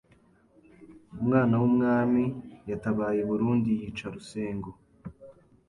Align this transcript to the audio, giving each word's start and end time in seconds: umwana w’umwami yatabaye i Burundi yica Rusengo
umwana 1.21 1.53
w’umwami 1.61 2.23
yatabaye 2.69 3.19
i 3.21 3.27
Burundi 3.29 3.69
yica 3.79 4.07
Rusengo 4.13 4.69